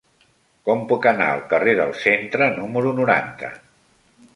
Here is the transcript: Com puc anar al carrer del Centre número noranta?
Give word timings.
Com 0.69 0.81
puc 0.93 1.05
anar 1.11 1.27
al 1.35 1.45
carrer 1.53 1.77
del 1.83 1.95
Centre 2.07 2.51
número 2.59 2.99
noranta? 3.03 3.57